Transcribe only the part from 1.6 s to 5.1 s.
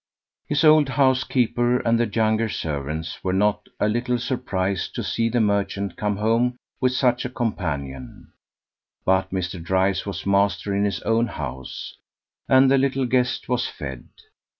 and the younger servants were not a little surprised to